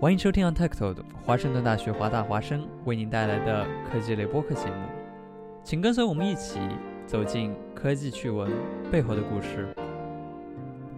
[0.00, 4.86] 欢迎收听 Untitled 华盛顿大学华大华生为您带来的科技类播客节目，
[5.64, 6.60] 请跟随我们一起
[7.04, 8.48] 走进科技趣闻
[8.92, 9.74] 背后的故事。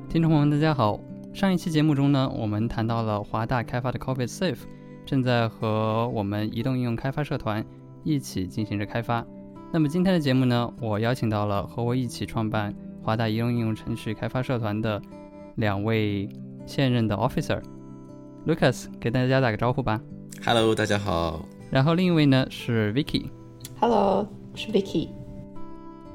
[0.06, 1.00] 听众朋友们，大家好。
[1.32, 4.58] 上一期节目中呢，我们谈到了华大开发的 Coffee Safe
[5.06, 7.64] 正在和我们移动应用开发社团
[8.04, 9.24] 一起进行着开发。
[9.72, 15.00] 那么今天的节目呢，我邀请到了和我一起创办华大移动应用程序开发社团的
[15.54, 16.28] 两位
[16.66, 17.62] 现任的 Officer。
[18.46, 20.00] Lucas，给大家打个招呼吧。
[20.44, 21.44] Hello，大家好。
[21.70, 23.26] 然后另一位呢是 Vicky。
[23.78, 25.08] Hello，是 Vicky。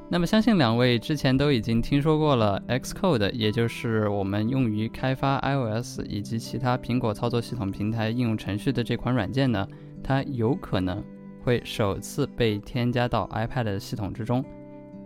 [0.08, 9.66] 那么相信两位之前都已经听说过了 Xcode，也就是我们用于开发 iOS 以及其他苹果操作系统平台应用程序的这款软件呢，
[10.02, 11.02] 它有可能
[11.44, 14.44] 会首次被添加到 iPad 系统之中。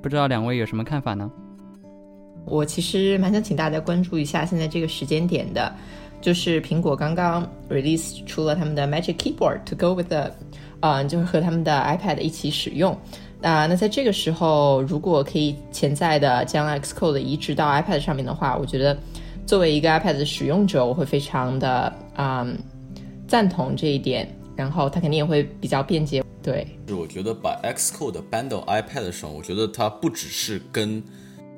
[0.02, 1.30] 不知道两位有什么看法呢？
[2.46, 5.74] 我其实蛮想请大家关注一下现在这个时间点的。
[6.20, 10.30] 就是苹果刚刚 release 出了他们的 Magic Keyboard to go with the，
[10.80, 12.96] 啊，就是和他们的 iPad 一起使用。
[13.40, 18.94] 那那在这个时候，如果可以潜在的将 Xcode 移植到 iPad 上面的话，我觉得
[19.46, 22.46] 作为一个 iPad 的使用者，我会非常的啊
[23.26, 24.28] 赞同这一点。
[24.56, 26.22] 然后它肯定也会比较便捷。
[26.42, 31.02] 对，是我觉得把 Xcode 搬到 iPad 上，我觉得它不只是跟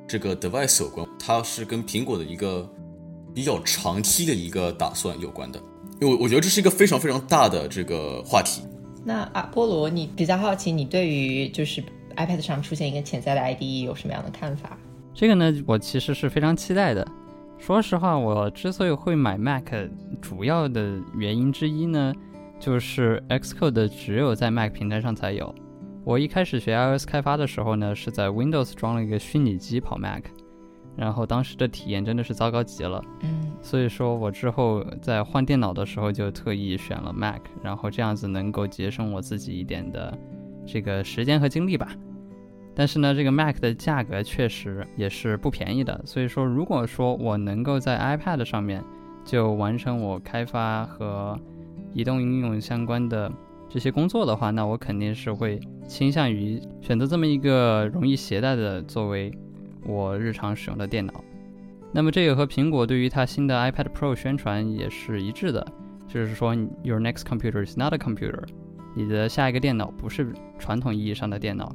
[0.07, 2.69] 这个 device 有关，它是跟苹果的一个。
[3.35, 5.61] 比较长期的一个打算有关的，
[6.01, 8.63] 因为我觉得这是一个非常非常大的这个话题。
[9.05, 11.83] 那阿波罗，你比较好奇，你对于就是
[12.17, 14.79] iPad 上出现一个潜在的 IDE 有什么样的看法？
[15.15, 17.07] 这个呢，我其实是非常期待的。
[17.59, 19.65] 说实话，我之所以会买 Mac，
[20.21, 22.13] 主要的原因之一呢，
[22.59, 25.55] 就是 Xcode 只有在 Mac 平台上才有。
[26.05, 30.25] 我一开始学 iOS 开发的时候呢，是在 Windows 装了一个虚拟机跑 Mac。
[30.95, 40.17] 然后当时的体验真的是糟糕极了，嗯，所以说我之后在换电脑的时候就特意选了 Mac，然后这样子能够节省我自己一点的
[40.67, 41.89] 这个时间和精力吧。
[42.75, 48.85] 但是呢，这个 Mac 的价格确实也是不便宜的，所以说如果说我能够在 iPad 上面
[49.25, 51.39] 就完成我开发和
[51.95, 53.33] 移动应用相关的
[53.69, 59.33] 这些工作的话，那我肯定是会倾向于选择这么一个容易携带的作为。
[59.85, 61.13] 我日常使用的电脑，
[61.93, 65.67] 那么这个和苹果对于它新的 iPad Pro 宣传也是一致的，
[66.09, 68.45] 就是说 Your next computer is not a computer，
[68.95, 71.75] 你的下一个电脑不是传统意义上的电脑。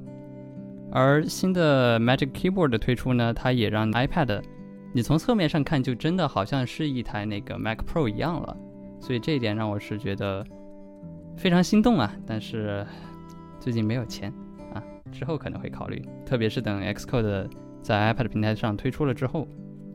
[0.90, 4.42] 而新的 Magic Keyboard 的推出呢，它也让 iPad，
[4.94, 8.56] 你从侧面上看就真的好像是一台那个 Mac Pro 一样了，
[9.02, 10.46] 所以这一点让我是觉得
[11.36, 12.12] 非常心动啊！
[12.26, 12.88] 但是
[13.60, 14.34] 最近没有钱
[14.74, 14.82] 啊，
[15.12, 17.48] 之后可能会考虑，特别是等 Xcode。
[17.82, 19.48] 在 iPad 平台上推出了之后，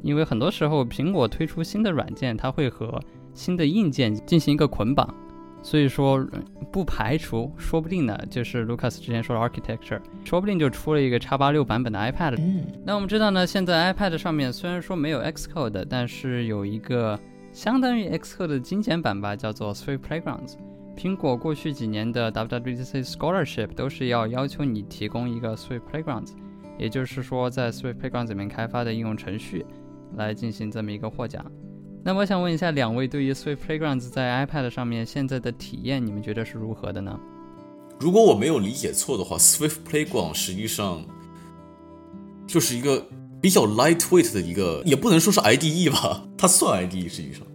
[0.03, 3.01] 因为很多时候苹果推出新的软件，它会和
[3.35, 5.15] 新的硬件进行一个捆绑，
[5.63, 6.27] 所以说
[6.73, 12.37] 不排除，说不定呢，就是 Lucas 之前说的 architecture，说不定就出了一个叉八六版本的 iPad。
[12.39, 17.19] 嗯，那我们知道呢，现在 iPad 上面虽然说没有 Xcode，但是有一个
[17.53, 20.55] 相当于 Xcode 的精简版吧，叫做 Swift Playgrounds。
[20.95, 26.33] 苹果过去几年的 WWDC Scholarship 都是要要求你提供一个 Swift Playgrounds。
[26.79, 29.65] 也就是说，在 Swift Playground 里面开发的应用程序
[30.17, 31.45] 来进行这么一个获奖。
[32.05, 37.19] 那么我想问一下两位，对于 Swift Playground 在 iPad 上面现在的体验，你们觉得是如何的呢？
[38.01, 41.05] 如果我没有理解错的话，Swift Playground 实际上
[42.47, 43.07] 就是一个
[43.41, 47.47] 比较 lightweight 的一个，也不能说是 IDE 吧，它算 IDE 实际上，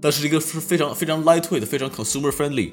[0.00, 2.72] 但是一个是非常非常 lightweight、非常 consumer friendly，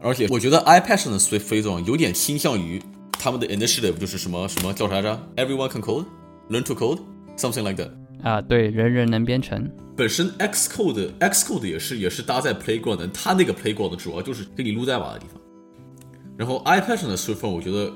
[0.00, 2.82] 而且我觉得 iPad 上的 Swift Playground 有点倾向于。
[3.26, 6.04] 他们的 initiative 就是什么什么叫啥着？Everyone can code,
[6.48, 7.00] learn to code,
[7.36, 7.90] something like that。
[8.22, 9.68] 啊，对，人人能编程。
[9.96, 15.42] 本身 Xcode Xcode 也是也是搭载 Playground 的，它那个 Playground 主要就是给你撸代码的地方。
[16.38, 17.90] 然后 iPad 上的 Swift，我觉得。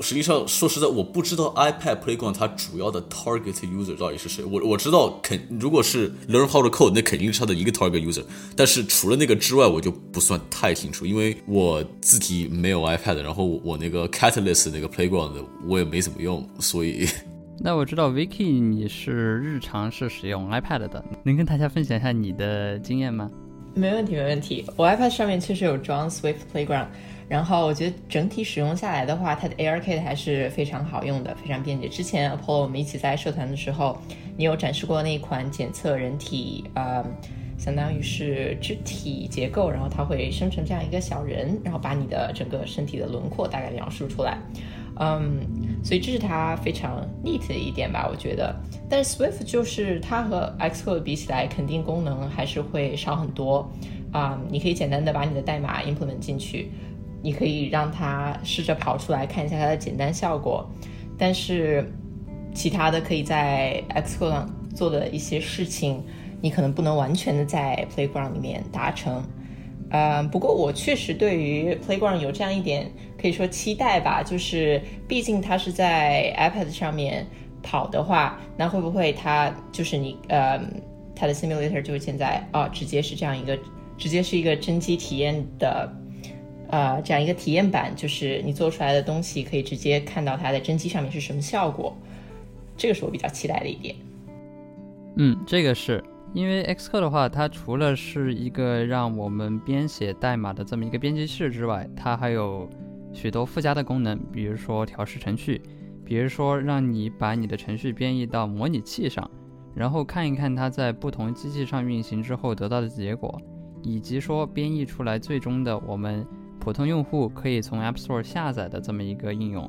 [0.00, 4.44] 实际上，说实在，我不知道 iPad Playground 它主要的 target user 到底是谁。
[4.44, 8.22] 我我知道，肯如果是 learn how to code，那肯定是它的一个 target user。
[8.56, 15.32] 但是除了那个之外，我就不算太清楚，因为我自己没有 iPad，然后我那个 Catalyst 那个 Playground
[15.66, 17.06] 我也没怎么用，所以。
[17.62, 23.30] 那我知道 Vicky 你是日常是使用 iPad 的，能跟大家分享一下你的经验吗？
[23.74, 24.64] 没问题，没问题。
[24.76, 26.86] 我 iPad 上面确实有装 Swift Playground，
[27.30, 31.88] 然后我觉得整体使用下来的话，它的 ARKit 还是非常好用的，非常便捷。
[31.88, 33.96] 之前 Apollo 我们一起在社团的时候，
[34.36, 37.04] 你有展示过那一款检测人体，呃，
[37.56, 44.36] 相当于是肢体结构，然后它会生成这样一个小人，然后把你的整个身体的轮廓大概描述出来。
[44.98, 45.40] 嗯，
[45.84, 48.52] 所以这是它非常 neat 的一点吧，我觉得。
[48.88, 53.70] 但是 Swift 就是它和 Xcode 比起来，肯定功能还是会少很多。
[54.12, 56.72] 啊，你可以简单的把你的代码 implement 进去，
[57.22, 60.68] 你可以让它试着跑出来看一下它的简单效果。
[61.18, 61.86] 但是
[62.54, 66.02] 其他的可以在 Xcode 上做的一些事情，
[66.40, 69.22] 你可能不能完全的在 Playground 里面达成。
[69.90, 72.90] 嗯，不过我确实对于 Playground 有这样一点
[73.20, 77.26] 可以说期待吧，就是毕竟它是在 iPad 上面
[77.60, 80.60] 跑的话，那会不会它就是你呃
[81.14, 83.58] 它的 simulator 就会现在啊直接是这样一个
[83.98, 85.92] 直接是一个真机体验的
[86.70, 91.96] 呃这样一个体验版，就是你做出来的东西可以直接看到它在真机上面是什么效果，
[92.76, 93.94] 这个是我比较期待的一点。
[95.16, 96.02] 嗯，这个是。
[96.32, 102.70] 因为 Xcode 的话，它除了是一个让我们编写代码的这么一个编辑器之外，它还有
[103.12, 105.60] 许多附加的功能，比如说调试程序，
[106.04, 109.28] 比如说让你把你的程序编译到模拟器上，
[109.74, 113.36] 然后看一看它在不同机器上运行之后得到的结果，
[113.82, 116.24] 以及说编译出来最终的我们
[116.60, 119.68] 普通用户可以从 App Store 下载的这么一个应用。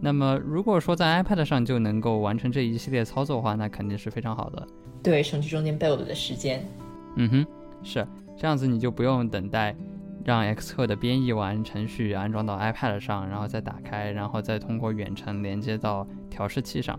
[0.00, 4.66] 那么如果说在 iPad 上就能够完成这一系列操作的话，那肯定是非常好的。
[5.02, 6.64] 对，省去中间 build 的时间。
[7.16, 7.46] 嗯哼，
[7.82, 8.06] 是
[8.36, 9.74] 这样子，你就不用等待
[10.24, 16.98] 让 Xcode 编译完程序安装到 iPad 上，然后再打开，然后再通过远程连接到调试器上。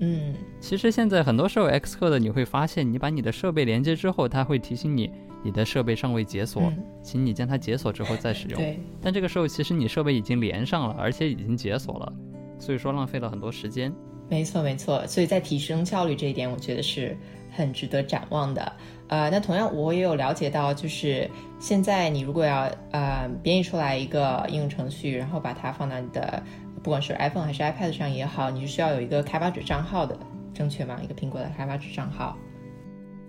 [0.00, 5.10] 嗯，其实现在很多时候 Xcode 你会发现，你把你的设备连接之后，它会提醒你
[5.44, 8.58] 你的设备尚未解锁，请你将它解锁之后再使用。
[8.58, 8.80] 对。
[9.00, 12.12] 但这个时候其实你设备已经连上了，而且已经解锁了，
[12.58, 13.94] 所以说浪费了很多时间。
[14.28, 15.06] 没错，没错。
[15.06, 17.16] 所以在提升效率这一点，我觉得是。
[17.56, 18.72] 很值得展望的，
[19.06, 21.30] 呃，那同样我也有了解到，就是
[21.60, 26.42] 现在你如果要呃编译出来一个应用程序，然后把它放到你的
[26.82, 30.18] 不管是 iPhone 还是 iPad 上也好，你是需要有一个开发者账号的，
[30.52, 30.98] 正确吗？
[31.00, 32.36] 一个苹果的开发者账号？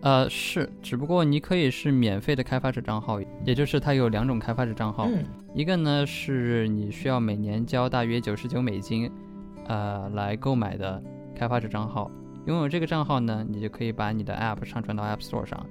[0.05, 5.09] 呃，是，只不过你可以是免费的开发者账号，也就是它有两种开发者账号，
[5.55, 9.11] 一个呢是你需要每年交大约九十九美金，
[9.65, 11.01] 呃，来购买的
[11.35, 12.11] 开发者账号。
[12.45, 15.65] 拥有这个账号呢，你就可以把你的 App 上传到 App Store 上。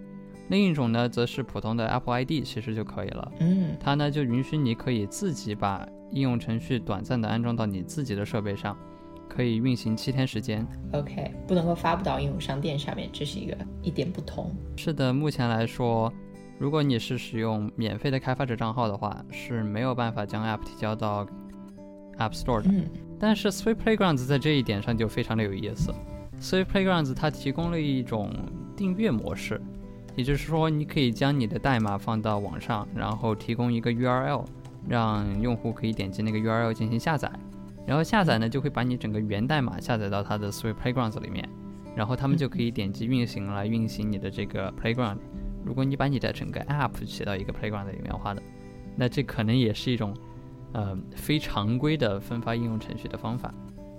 [0.49, 3.33] 另一种呢，则是普通的 Apple ID，其实就可以了。
[3.39, 8.77] 嗯，它呢就允许你可以自己把应用程序短暂的安装到你自己的设备上，
[9.29, 10.67] 可以运行七天时间。
[10.93, 14.55] OK，不能够发布到应用商店上面，这是一个一点不同。
[14.77, 16.13] 是的，目前来说，
[16.59, 21.27] 如果你是使用免费的开发者账号的话，是没有办法将 App 提交到
[22.19, 22.71] App Store 的。
[22.71, 22.85] 嗯，
[23.19, 25.93] 但是 Sweet Playgrounds 在这一点上就非常的有意思。
[26.41, 28.31] 所以 Playgrounds 它提供了一种
[28.77, 29.61] 订阅模式，
[30.17, 34.45] 也就是说，你可以将你的代码放到网上，然后提供一个 URL，
[34.89, 37.31] 让用户可以点击那个 URL 进行下载，
[37.87, 41.49] 然后下载呢就会把你整个源代码下载到它的 Sweet Playgrounds 里面，
[41.95, 45.19] 然后他们就可以点击运行来运行你的这个 Playground。
[45.65, 48.43] 如果你把你的整个 App 写到一个 Playground 里面的话的，
[48.97, 50.15] 那这可能也是一种
[50.73, 53.53] 呃非常规的分发应用程序的方法。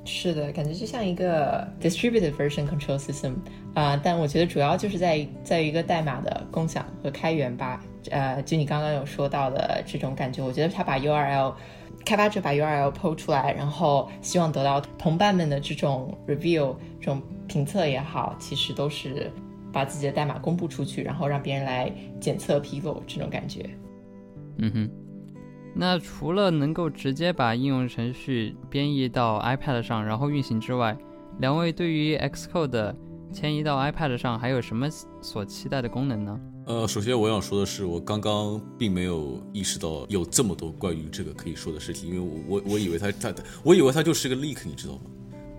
[0.07, 3.33] 是的，感觉就像一个 distributed version control system
[3.73, 7.83] 啊，但我觉得主要就是在在于一个代码的共享和开源吧。
[8.11, 11.55] 呃，就你刚刚有说到的这种感觉，我觉得它把 URL
[12.05, 19.31] 开发者把 URL PO 出来，然后希望得到同伴们的这种 review 这种评测也好，其实都是
[19.73, 23.67] 把自己的代码公布出去，然后让别人来检测纰漏这种感觉。
[24.59, 24.89] 嗯哼。
[25.77, 30.95] 那除了能够直接把应用程序编译到 iPad 上，然后运行之外，
[31.39, 32.95] 两位对于 Xcode
[33.33, 34.87] 迁移到 iPad 上还有什么
[35.19, 36.39] 所期待的功能呢？
[36.65, 45.01] 呃，首先我想说的是，我刚刚并没有意识到有这么多关于这个可以说的事情，因为我我我以为它它我以为它就是个 leak，你知道吗？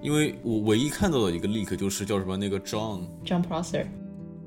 [0.03, 3.87] 因为我唯一看到的一个 leak 就是叫什么那个 John John Prosser，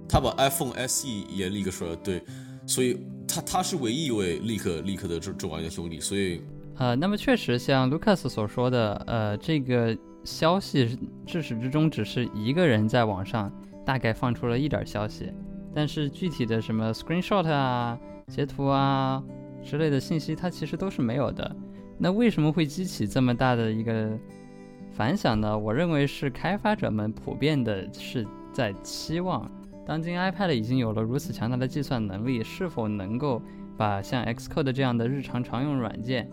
[0.07, 2.21] 他把 iPhone SE 也 leak 出来，对，
[2.67, 2.97] 所以。
[3.31, 6.41] 他他是唯一一位 leak leak 的这这玩的兄弟，所以
[6.77, 10.97] 呃，那么确实像 Lucas 所说的，呃，这个消息
[11.27, 13.53] 至始至终只是一个人在网上
[13.85, 15.31] 大概放出了一点消息，
[15.73, 19.23] 但是具体的什么 screenshot 啊、截图啊
[19.63, 21.55] 之类的信息，它其实都是没有的。
[21.97, 24.17] 那为什么会激起这么大的一个
[24.91, 25.57] 反响呢？
[25.57, 29.49] 我认为是开发者们普遍的是在期望。
[29.85, 33.41] 当今 iPad 已经有了如此强大的计算能力，是否能够
[33.77, 36.29] 把像 Xcode 这样的日常常用软件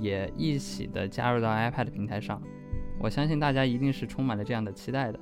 [0.00, 2.40] 也一起的加入到 iPad 平台上？
[2.98, 5.20] 我相信大家一定是充满了这样的期待的。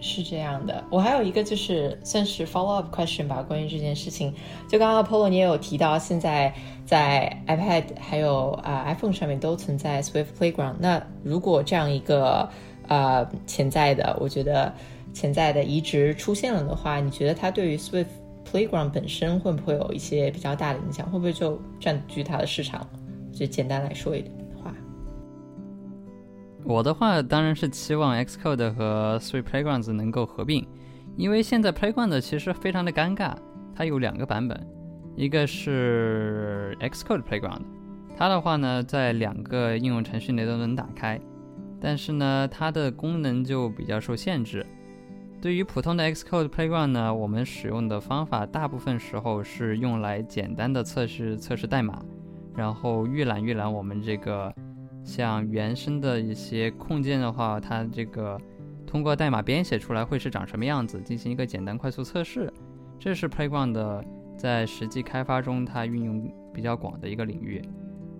[0.00, 4.32] 是这样的，我还有一个就是算是 follow up question 吧，关于这件事情。
[4.68, 6.54] 就刚刚 Apollo 你也有提到，现在
[6.86, 10.74] 在 iPad 还有啊 iPhone 上面都存在 Swift Playground。
[10.78, 12.48] 那如果这样一个
[12.86, 14.72] 呃潜在的，我觉得
[15.12, 18.06] 潜在的移植出现了的话，你觉得它对于 Swift
[18.50, 21.10] Playground 本身会不会有一些比较大的影响？
[21.10, 22.86] 会不会就占据它的市场？
[23.32, 24.37] 就简单来说一点。
[26.68, 30.68] 我的话当然是期望 Xcode 和 Swift Playgrounds 能够合并，
[31.16, 33.34] 因为现在 Playground 其实非常的尴尬，
[33.74, 34.66] 它有两个版本，
[35.16, 37.62] 一个是 Xcode Playground，
[38.18, 41.18] 它的话呢在两个应用程序内都能打开，
[41.80, 44.64] 但是呢它的功能就比较受限制。
[45.40, 52.02] 对于普通的 Xcode Playground 呢，我们使用的方法大部分时候是用来简单的测试测试代码，
[52.54, 54.54] 然后预览预览我们这个。
[55.08, 58.38] 像原生的一些控件的话，它这个
[58.86, 62.52] 通过代码编写出来会是长什么样子，进行一个简单快速测试，
[62.98, 64.04] 这是 Playground 的
[64.36, 67.62] 在实际开发中它运用比较广的一个领域。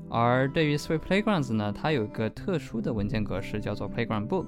[0.08, 4.46] 而对于 Swift Playgrounds 呢，它有一个特殊的文件格式叫做 Playground Book，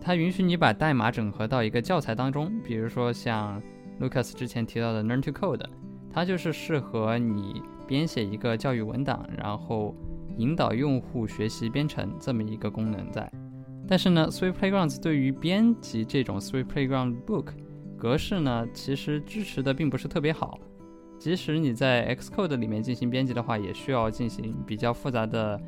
[0.00, 3.62] 它允许你把代码整合到一个教材当中，比如说像
[4.00, 5.66] Lucas 之前提到的 Learn to Code，
[6.10, 9.94] 它就是适合你编写一个教育文档，然后。
[10.36, 13.30] 引导用户学习编程这么一个功能在，
[13.86, 17.52] 但是呢，Swift Playgrounds 对于编辑这种 Swift Playground Book
[17.96, 20.58] 格式呢，其实支持的并不是特别好。
[21.18, 25.58] 即使你在 Xcode 里面进行编辑的话，也需要进行比较复杂的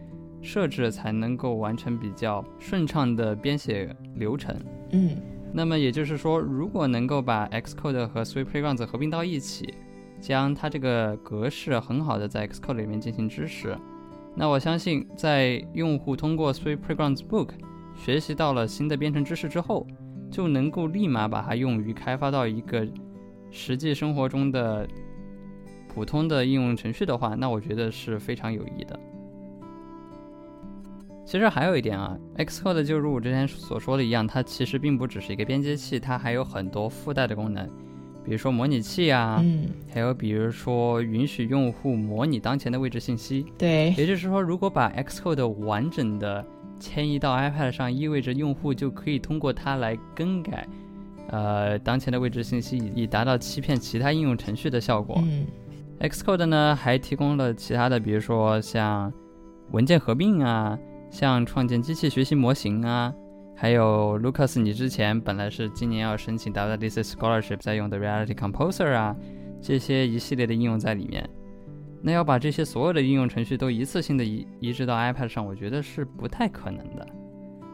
[0.43, 4.55] 设置，才能够完成比较顺畅的编写流程。
[4.91, 5.17] 嗯，
[5.53, 9.73] 那么也就是说，如果能够把 Xcode 和 Swift Playgrounds 合并到一起，
[10.21, 13.75] 将它这个格式很好的在 Xcode 里面进行支持。
[14.39, 17.49] 那我相信，在用户通过 Swift Playgrounds Book
[17.95, 19.87] 学习到了新的编程知识之后，
[20.31, 22.87] 就能够立马把它用于开发到一个
[23.51, 24.87] 实际生活中的
[25.89, 29.01] 普通的应用程序的话，那我觉得是非常有益的。
[31.25, 37.67] 其实还有一点啊，Xcode 就如我之前所说的一样，它其实并不只是一个编辑器，它还有很多附带的功能。
[38.27, 46.45] 比如说模拟器啊，嗯，还有比如说允许用户模拟当前的位置信息，对，也就是说，如果把 Xcode 完整的
[46.81, 50.67] 迁移到 iPad 上，意味着用户就可以通过它来更改，
[51.29, 55.23] 呃，当前的位置信息，以达到欺骗其他应用程序的效果。
[55.23, 55.47] 嗯
[56.01, 59.13] ，Xcode 呢还提供了其他的，比如说像
[59.71, 60.77] 文件合并啊，
[61.11, 63.15] 像创建机器学习模型啊。
[63.59, 69.17] 还有 Lucas，你之前本来是今年要申请 WDC Scholarship 在用的 Reality Composer 啊，
[69.63, 71.29] 这些一系列的应用在里面。
[72.03, 77.09] 那要把这些所有的应用程序都一次性的移移植到 iPad 上，我觉得是不太可能的。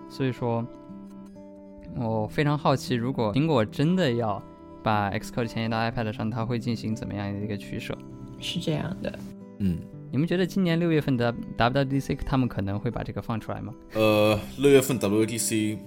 [0.08, 0.64] 所以说，
[1.96, 4.40] 我非常好奇，如果苹果真的要
[4.84, 7.98] 把 Xcode 迁移到 iPad 上，它会进行怎么样的一个取舍？
[8.38, 9.18] 是这样的，
[9.58, 9.78] 嗯。
[10.12, 13.73] 你们觉得今年六月份的 WDC 他们可能会把这个放出来吗？
[13.95, 15.78] 呃，六月份 WDC，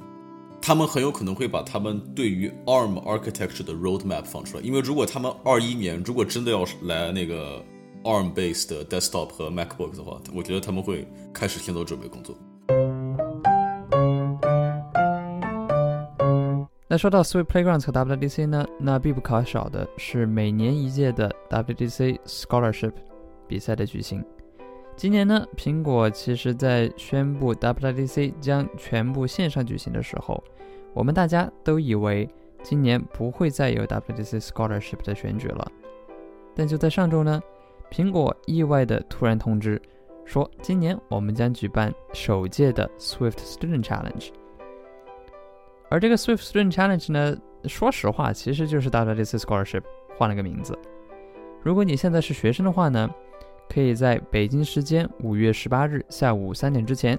[0.60, 7.64] 他们很有可能会把他们对于 ARM architecture 的 roadmap 放出来，因为如果他们二一年如果真的要来那个
[8.02, 12.36] ARM based 的 desktop 和 MacBook 的话，我觉得他们会开始先做准备工作。
[16.88, 22.94] 那说到 Swift Playgrounds 和 WDC 呢，那必不可少的是每年一届的 WDC Scholarship。
[23.48, 24.24] 比赛的举行，
[24.96, 30.44] 今年呢，苹果其实在宣布 WDC 将全部线上举行的时候，
[30.94, 32.30] 我们大家都以为
[32.64, 35.72] 今年不会再有 WDC Scholarship 的选举了。
[36.56, 37.42] 但就在上周呢，
[37.92, 39.82] 苹果意外的突然通知
[40.24, 44.30] 说，今年我们将举办首届的 Swift Student Challenge。
[45.90, 49.84] 而这个 Swift Student Challenge 呢，说实话，其实就是 WDC Scholarship
[50.18, 50.78] 换了个名字。
[51.62, 53.10] 如果你现在是学生的话呢？
[53.70, 57.18] 可以在北京时间五月十八日下午三点之前，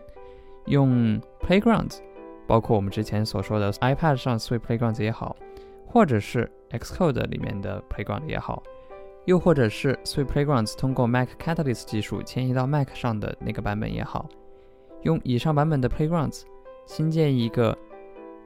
[0.67, 1.99] 用 Playground，
[2.47, 5.37] 包括我们之前所说的 iPad 上 Swift Playground 也好，
[5.87, 8.63] 或者是 Xcode 里面的 Playground 也好，
[9.27, 14.29] 又或者是 Swift Playground 通过 Mac Catalyst 技术迁移到 Mac 上的那个版本也好，
[15.03, 16.43] 用以上版本的 Playground
[16.87, 17.77] 新建一个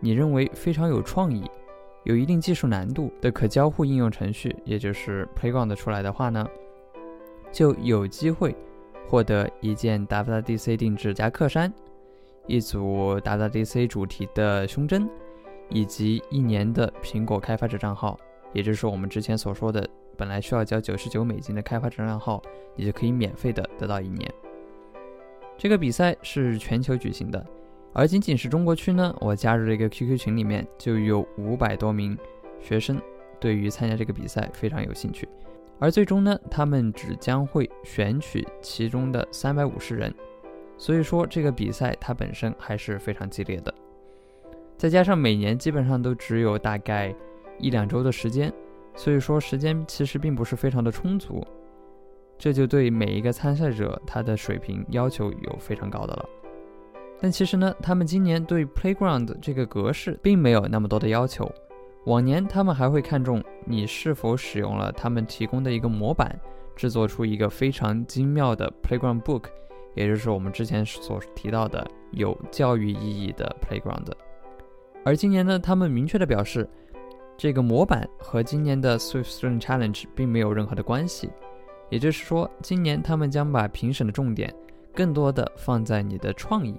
[0.01, 1.45] 你认为非常有创意、
[2.05, 6.47] 有一定技术难度的可交互应用程序，也就是 Playground 出来的话呢？
[7.53, 8.55] 就有机会
[9.09, 11.73] 获得一件 WDC 定制夹克衫，
[12.47, 15.09] 一组 WDC 主题的胸针，
[15.69, 18.19] 以及一年的苹果开发者账号，
[18.53, 22.43] 也就是我们之前所说的，本来需要交九十九美金的开发者账号，
[22.77, 24.33] 你就可以免费的得到一年。
[25.59, 27.45] 这个比赛是全球举行的，
[27.93, 32.17] 而仅仅是中国区呢，我加入了一个 QQ 群，里面就有五百多名
[32.61, 33.01] 学生
[33.39, 35.29] 对于参加这个比赛非常有兴趣。
[35.81, 40.15] 而最终呢，他们只将会选取其中的三百五十人，
[40.77, 43.75] 所以说这个比赛它本身还是非常激烈的。
[44.77, 47.15] 再加上每年基本上都只有大概
[47.59, 48.53] 一两周的时间，
[48.95, 51.43] 所以说时间其实并不是非常的充足。
[52.39, 56.29] 这就对每一个参赛者他的水平要求有非常高的了。
[57.21, 61.51] 但其实呢，他们今年对 Playground 这个格式并没有那么多的要求。
[62.05, 66.39] 往年他们还会看重你是否使用了他们提供的一个模板，
[66.75, 69.45] 制作出一个非常精妙的 Playground Book，
[69.95, 74.11] 也就是我们之前所提到的有教育意义的 Playground。
[75.05, 76.69] 而今年呢，他们明确的表示，
[77.37, 81.31] 这个模板和今年的 Swift Student Challenge 并没有任何的关系。
[81.91, 84.55] 也就是说，今年他们将把评审的重点
[84.95, 86.75] 更多的放在你的创意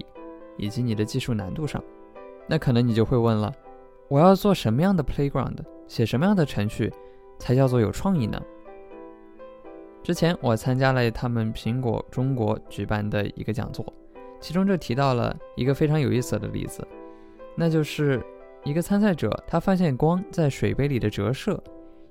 [0.58, 1.84] 以及你的技术难度上。
[2.48, 3.54] 那可能你就会问了，
[4.12, 5.56] 我要做什么样的 playground，
[5.88, 6.91] 写什么样的程序
[7.39, 8.38] 才叫做有创意呢？
[10.03, 13.86] 之前我参加了他们苹果中国举办的一个讲座，
[14.41, 16.86] 其中就提到了一个非常有意思的例子，
[17.56, 18.22] 那就是
[18.65, 21.58] 一个参赛者他发现光在水杯里的折射。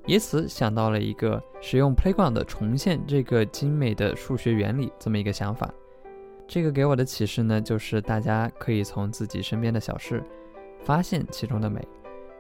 [0.07, 5.71] 以此想到了一个使用 Playground 重现这个精美的数学原理这么一个想法。
[6.49, 10.25] 这个给我的启示呢，就是大家可以从自己身边的小事
[10.85, 11.87] 发现其中的美，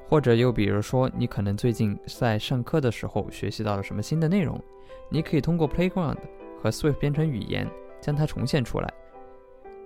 [0.08, 4.60] 或者又比如说，你可能最近在上课的时候学习到了什么新的内容，
[5.08, 6.18] 你可以通过 Playground
[6.62, 7.68] 和 Swift 编程语言
[8.00, 8.92] 将它重现出来。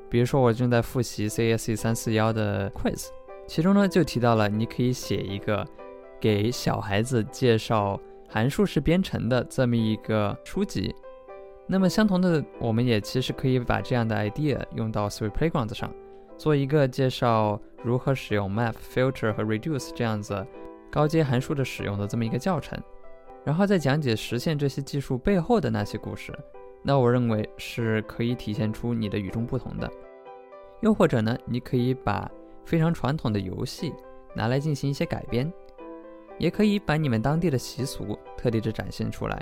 [0.09, 3.09] 比如说，我正在复习 CSE 三四幺的 Quiz，
[3.47, 5.67] 其中呢就提到了你可以写一个。
[6.21, 10.95] 给小孩子介绍函数式编程的这么一个书籍，
[11.67, 15.93] 那么相同的，我们也其实可以把这样的 idea 用到 Swift Playground 上，
[16.37, 20.47] 做一个介绍如何使用 Map、Filter 和 Reduce 这样子
[20.91, 22.79] 高阶函数的使用的这么一个教程，
[23.45, 26.33] 然后再讲解实现这些技术背后的那些故事。
[26.83, 29.91] 那我认为是可以体现出你的与众不同的。
[30.81, 32.31] 又或者呢，你可以把
[32.65, 33.93] 非常传统的游戏
[34.35, 35.51] 拿来进行一些改编。
[36.37, 39.41] 也可以把你们当地的习俗特地的展现出来，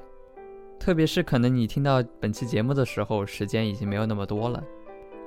[0.78, 4.62] 特别是可能你听到本期节目的时候，时间已经没有那么多了，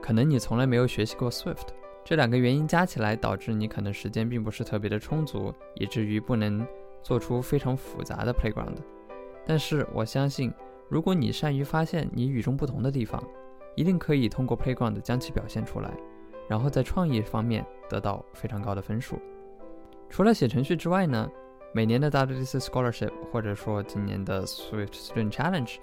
[0.05, 1.69] 可能你从来没有学习过 Swift，
[2.03, 6.63] 这两个原因加起来导致你可能时间并不是特别的充足，以至于不能
[7.01, 8.75] 做出非常复杂的 playground。
[9.47, 10.53] 但是我相信，
[10.89, 13.19] 如果你善于发现你与众不同的地方，
[13.75, 15.89] 一定可以通过 playground 将其表现出来，
[16.47, 19.19] 然后在创意方面得到非常高的分数。
[20.07, 21.27] 除了写程序之外呢？
[21.73, 25.77] 每年的 WDC Scholarship，或者说今年的 Swift Student Challenge，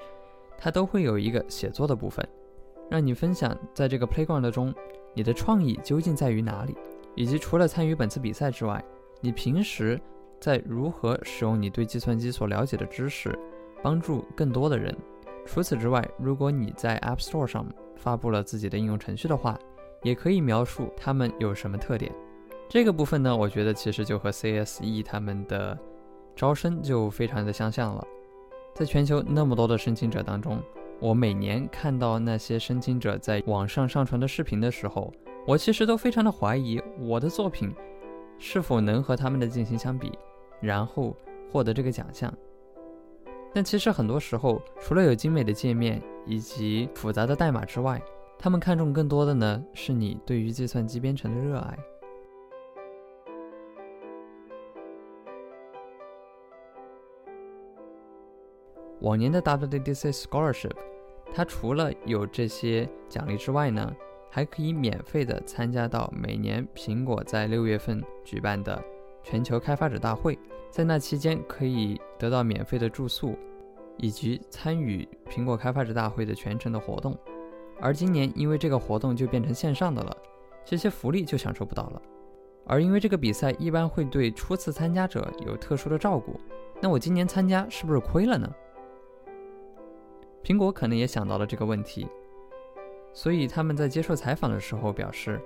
[0.57, 2.25] 它都会有一个写作的部分，
[2.92, 4.74] 让你分享在这个 Playground 中
[5.14, 6.76] 你的创意究竟在于哪里，
[7.14, 8.85] 以及除了参与本次比赛之外，
[9.22, 9.98] 你平时
[10.38, 13.35] 在如何使用你对计算机所了解的知识，
[13.83, 14.94] 帮助更多的人。
[15.46, 19.59] 除此之外，如果你在 App Store 上发布了自己的应用程序的话，
[20.02, 22.12] 也可以描述它们有什么特点。
[22.68, 25.78] 这个部分呢，我觉得其实就和 CSE 他们的
[26.37, 28.07] 招生就非常的相像了。
[28.74, 30.62] 在全球那么多的申请者当中，
[31.03, 35.12] 我每年看到那些申请者在网上上传的视频的时候，
[35.45, 37.75] 我其实都非常的怀疑我的作品
[38.38, 40.17] 是否能和他们的进行相比，
[40.61, 41.17] 然后
[41.51, 42.33] 获得这个奖项。
[43.53, 48.01] 但其实很多时候，除了有精美的界面以及复杂的代码之外，
[48.38, 51.77] 他们看重更多的呢是你对于计算机编程的热爱。
[59.01, 60.77] 往年的 WDC Scholarship，
[61.35, 63.90] 它除了有这些奖励之外呢，
[64.31, 68.83] 还可以免费的参加到每年苹果在六月份举办的
[69.23, 70.38] 全球开发者大会，
[70.71, 73.37] 在那期间可以得到免费的住宿，
[73.97, 77.16] 以及参与苹果开发者大会的全程的活动。
[77.81, 80.16] 而今年因为这个活动就变成线上的了，
[80.64, 82.03] 这些福利就享受不到了。
[82.66, 86.38] 而因为这个比赛一般会对初次参加者有特殊的照顾，
[86.81, 88.49] 那我今年参加是不是亏了呢？
[90.53, 92.07] 苹果可能也想到了这个问题，
[93.15, 95.41] 所以他们在接受采访的时候表示，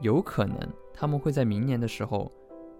[0.00, 0.58] 有可能
[0.92, 2.28] 他们会在明年的时候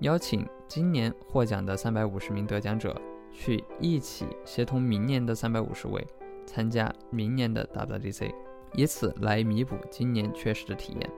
[0.01, 6.05] 邀请今年获奖的三百五十名得奖者去一起协同明年的三百五十位
[6.45, 8.35] 参加明年的 WDC，
[8.73, 11.11] 以此来弥补今年缺失的体验。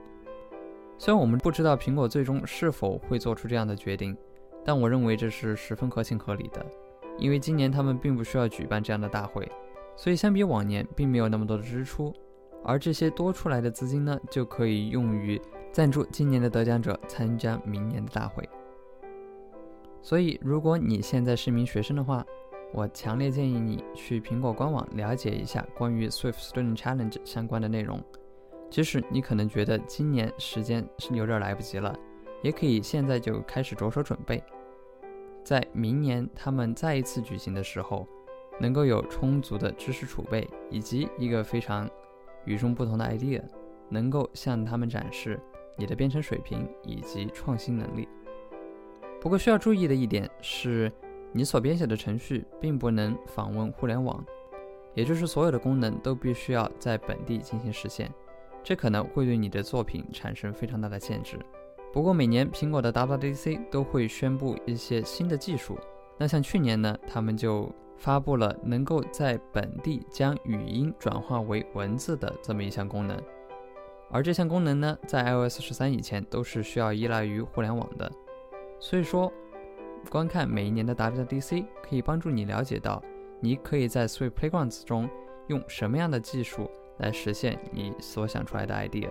[0.98, 4.14] 虽然我们不知道苹果最终是否会做出这样的决定，
[4.62, 6.66] 但我认为这是十分合情合理的，
[7.16, 9.50] 因为今年他们并不需要举办这样的大会，
[9.98, 12.14] 所以相比往年并没有那么多的支出，
[12.64, 18.48] 而这些多出来的资金呢，就可以用于赞助今年的得奖者参加明年的大会。
[20.00, 22.24] 所以，如果你现在是一名学生的话，
[22.72, 28.00] 我强烈建议你去苹果官网了解一下关于 Swift Student Challenge 相关的内容。
[28.70, 31.92] 即使你可能觉得今年时间是有点来不及了，
[32.40, 34.40] 也可以现在就开始着手准备，
[35.42, 38.06] 在明年他们再一次举行的时候，
[38.58, 41.88] 能够有充足的知识储备以及一个非常
[42.44, 43.42] 与众不同的 idea，
[43.88, 45.40] 能够向他们展示
[45.76, 48.08] 你的编程水平以及创新能力。
[49.20, 50.92] 不过需要注意的一点是，
[51.32, 54.24] 你所编写的程序并不能访问互联网，
[54.94, 58.12] 也就是所有的功能都必须要在本地进行实现。
[58.62, 61.38] 这可能会对你的作品产生非常大的限制。
[61.92, 65.78] 不过每年苹果的 WDC 都会宣布一些新的技术。
[66.18, 73.20] 那像去年呢，他们就发布了能够在本地将语音转化为文字的这么一项功能。
[74.10, 78.10] 而这项功能呢，在 iOS 十三以前都是需要依赖于互联网的。
[78.80, 79.30] 所以说，
[80.08, 83.02] 观看每一年的 WWDC 可以帮助你了解到，
[83.40, 85.06] 你可以在 Swift Playgrounds 中
[85.48, 86.70] 用什么样的技术。
[87.00, 89.08] 来实现你所想出来的 idea，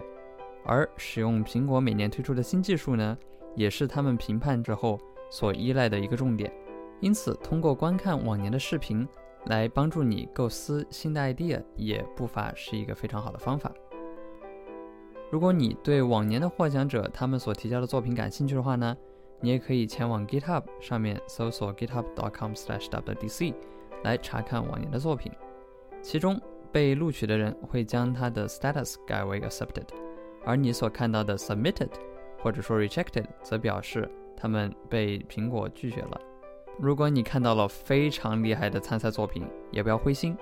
[0.66, 3.18] 而使用苹果每年推出的新技术呢，
[3.56, 6.52] 也是他们评判之后所依赖的一个重点。
[7.00, 9.08] 因此，通过观看往年的视频
[9.46, 13.72] 来帮助你构思新的 idea，也不乏是一个非常好的方法。
[15.32, 18.96] 如果你对往年的获奖者他们所提交的作品感兴趣的话呢，
[19.42, 23.54] 你也可以前往 GitHub 上面搜索 github.com/wdc
[24.04, 25.32] 来查看往年的作品，
[26.02, 26.40] 其中。
[26.70, 29.88] 被录取的人会将他的 status 改为 accepted，
[30.46, 31.90] 而你所看到的 submitted
[32.44, 36.22] 或者说 rejected 则表示他们被苹果拒绝了。
[36.80, 40.38] 如果你看到了非常厉害的参赛作品，也不要灰心，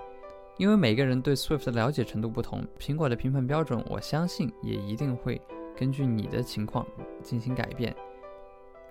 [0.57, 5.41] 因为每个人对 Swift 的了解程度不同，苹果的评判标准我相信也一定会
[5.77, 6.85] 根据你的情况
[7.23, 7.95] 进行改变。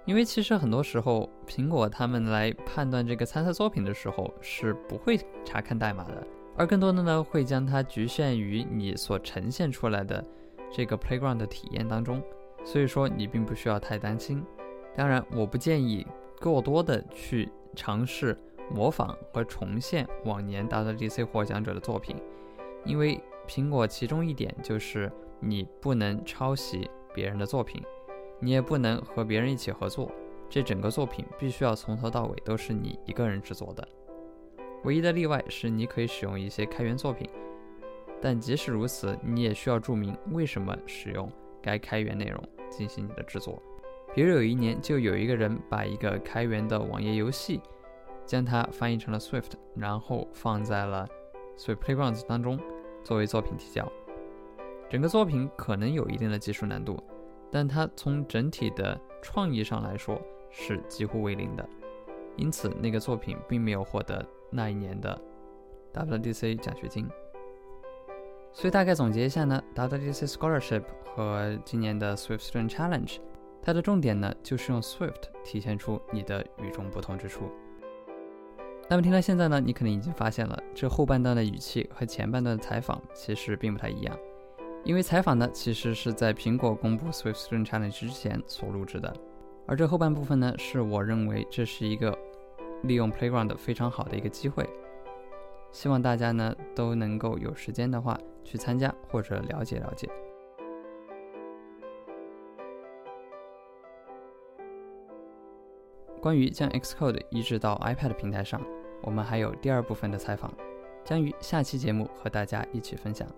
[0.06, 6.26] 因为其实很多时候，苹果他们来判断这个参赛作品的时候是不会查看代码的。
[6.56, 10.24] 而更多的呢，会将它局限于你所呈现出来的
[10.72, 12.22] 这个 playground 的体验当中，
[12.64, 14.42] 所以说你并不需要太担心。
[14.96, 16.06] 当然，我不建议
[16.40, 18.36] 过多的去尝试
[18.70, 22.16] 模仿和重现往年 WDC 获奖者的作品，
[22.84, 27.82] 因为苹果其中一点就是你不能抄袭别人的作品，
[28.40, 30.10] 你也不能和别人一起合作，
[30.48, 33.86] 这整个作品必须要从头到尾都是你一个人制作的。
[34.84, 37.28] 唯一的例外是，你可以使用一些开源作品，
[38.20, 41.30] 但即使如此，你也需要注明为什么使用
[41.62, 43.62] 该开源内容进行你的制作。
[44.14, 47.60] 比如有一年，就有一个人把一个开源的网页游戏，
[48.24, 51.06] 将它翻译成了 Swift，然后放在了
[51.58, 52.58] Swift Playgrounds 当中
[53.02, 53.90] 作为作品提交。
[54.88, 56.96] 整个作品可能有一定的技术难度，
[57.50, 61.68] 但它从整体的创意上来说是几乎为零的，
[62.36, 64.24] 因此那个作品并没有获得。
[64.50, 65.20] 那一年的
[65.92, 67.08] WDC 奖学金，
[68.52, 73.18] 所以大概总结一下呢，WDC Scholarship 和今年的 Swift Student Challenge，
[73.64, 77.50] 它的重点呢就是用 Swift 体现出你的与众不同之处。
[78.90, 84.14] 那么听到现在呢，你可能已经发现了，这后半段的语气和前半段的采访其实并不太一样，
[84.84, 89.10] 因为采访呢其实是在苹果公布 Swift Student Challenge 之前所录制的，
[89.66, 92.16] 而这后半部分呢，是我认为这是一个。
[92.82, 94.68] 利用 Playground 非常好的一个机会，
[95.72, 100.06] 希望大家呢都能够有时间的话去参加或者了解了解。
[106.24, 108.58] 关于将 Xcode 移植到 iPad 平台上，
[109.02, 110.50] 我们还有第二部分的采访，
[111.04, 113.28] 将于下期节目和大家一起分享。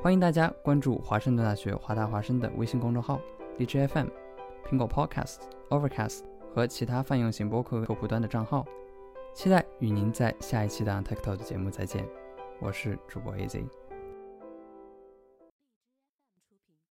[0.00, 3.20] 欢迎大家关注华盛顿大学华大华生的微信公众号、
[3.58, 4.06] DJ FM、
[4.64, 5.38] 苹果 Podcast、
[5.70, 6.20] Overcast。
[6.54, 8.64] 和其他泛用型播客客户端的账号，
[9.34, 12.08] 期待与您在下一期的 Tech Talk 节目再见。
[12.60, 13.85] 我是主播 AZ。